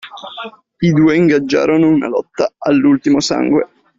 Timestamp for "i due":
0.79-1.15